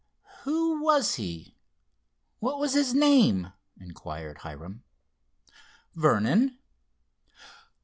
"Who 0.45 0.81
was 0.81 1.13
he—what 1.17 2.57
was 2.57 2.73
his 2.73 2.95
name?" 2.95 3.53
inquired 3.79 4.39
Hiram. 4.39 4.83
"Vernon." 5.93 6.57